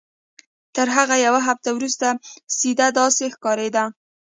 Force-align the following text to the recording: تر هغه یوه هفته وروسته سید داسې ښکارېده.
تر 0.75 0.87
هغه 0.97 1.15
یوه 1.25 1.41
هفته 1.49 1.69
وروسته 1.73 2.07
سید 2.57 2.79
داسې 2.99 3.25
ښکارېده. 3.33 3.83